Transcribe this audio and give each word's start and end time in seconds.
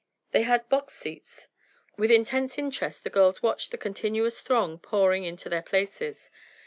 They 0.31 0.41
had 0.41 0.67
box 0.67 0.95
seats. 0.95 1.47
With 1.95 2.09
intense 2.09 2.57
interest 2.57 3.03
the 3.03 3.11
girls 3.11 3.43
watched 3.43 3.69
the 3.69 3.77
continuous 3.77 4.41
throng 4.41 4.79
pouring 4.79 5.25
into 5.25 5.47
their 5.47 5.61
places. 5.61 6.31